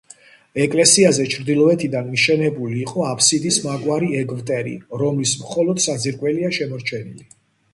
[0.61, 7.31] ეკლესიაზე ჩრდილოეთიდან მიშენებული იყო აფსიდის მაგვარი ეგვტერი, რომლის მხოლოდ საძირკველია შემორჩენილი.